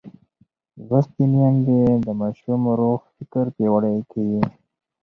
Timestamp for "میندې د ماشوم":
1.31-2.61